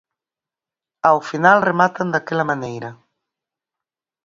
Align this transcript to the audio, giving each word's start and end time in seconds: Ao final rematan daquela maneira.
Ao 1.09 1.19
final 1.29 1.57
rematan 1.69 2.07
daquela 2.13 2.45
maneira. 2.51 2.89